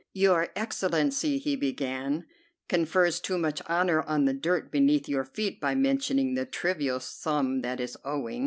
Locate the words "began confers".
1.55-3.19